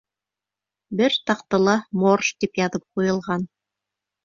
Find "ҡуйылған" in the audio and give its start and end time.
2.91-3.49